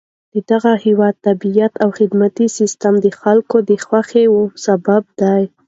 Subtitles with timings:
[0.51, 4.25] دغه هېواد طبیعت او خدماتي سیستم د خلکو د خوښۍ
[4.65, 5.41] سبب دی.